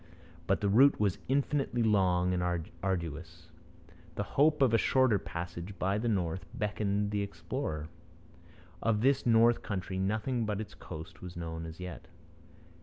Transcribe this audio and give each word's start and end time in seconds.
But 0.47 0.61
the 0.61 0.67
route 0.67 0.99
was 0.99 1.19
infinitely 1.27 1.83
long 1.83 2.33
and 2.33 2.41
arduous. 2.81 3.51
The 4.15 4.23
hope 4.23 4.63
of 4.63 4.73
a 4.73 4.77
shorter 4.79 5.19
passage 5.19 5.77
by 5.77 5.99
the 5.99 6.07
north 6.09 6.43
beckoned 6.55 7.11
the 7.11 7.21
explorer. 7.21 7.87
Of 8.81 9.01
this 9.01 9.27
north 9.27 9.61
country 9.61 9.99
nothing 9.99 10.43
but 10.43 10.59
its 10.59 10.73
coast 10.73 11.21
was 11.21 11.35
known 11.37 11.67
as 11.67 11.79
yet. 11.79 12.07